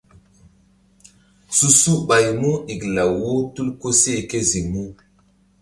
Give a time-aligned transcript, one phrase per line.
[1.57, 4.83] Su-su ɓay mu iklaw wo tul koseh ké ziŋ mu.